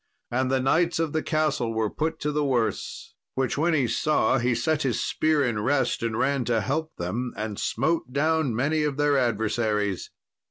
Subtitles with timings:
[0.31, 4.39] And the knights of the castle were put to the worse; which when he saw,
[4.39, 8.81] he set his spear in rest and ran to help them, and smote down many
[8.81, 10.09] of their adversaries.